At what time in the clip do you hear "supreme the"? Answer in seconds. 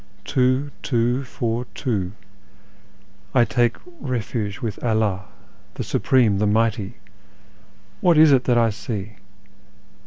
5.83-6.47